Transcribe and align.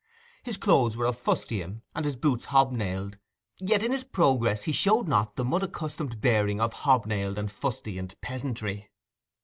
His 0.41 0.57
clothes 0.57 0.97
were 0.97 1.05
of 1.05 1.15
fustian, 1.15 1.83
and 1.93 2.05
his 2.05 2.15
boots 2.15 2.45
hobnailed, 2.45 3.19
yet 3.59 3.83
in 3.83 3.91
his 3.91 4.03
progress 4.03 4.63
he 4.63 4.71
showed 4.71 5.07
not 5.07 5.35
the 5.35 5.45
mud 5.45 5.61
accustomed 5.61 6.19
bearing 6.19 6.59
of 6.59 6.73
hobnailed 6.73 7.37
and 7.37 7.51
fustianed 7.51 8.19
peasantry. 8.19 8.89